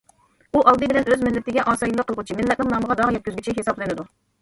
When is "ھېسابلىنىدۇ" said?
3.63-4.13